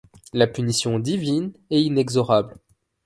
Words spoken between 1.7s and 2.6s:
inexorable.